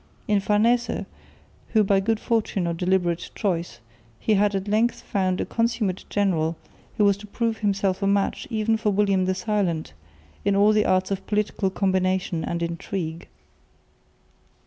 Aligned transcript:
In 0.27 0.39
Farnese, 0.39 1.05
whether 1.73 1.83
by 1.85 1.99
good 1.99 2.19
fortune 2.19 2.65
or 2.65 2.73
deliberate 2.73 3.29
choice, 3.35 3.79
he 4.19 4.33
had 4.33 4.55
at 4.55 4.67
length 4.67 5.01
found 5.03 5.39
a 5.39 5.45
consummate 5.45 6.05
general 6.09 6.57
who 6.97 7.05
was 7.05 7.17
to 7.17 7.27
prove 7.27 7.59
himself 7.59 8.01
a 8.01 8.07
match 8.07 8.47
even 8.49 8.77
for 8.77 8.89
William 8.89 9.25
the 9.25 9.35
Silent 9.35 9.93
in 10.43 10.55
all 10.55 10.71
the 10.73 10.87
arts 10.87 11.11
of 11.11 11.27
political 11.27 11.69
combination 11.69 12.43
and 12.43 12.63
intrigue. 12.63 13.27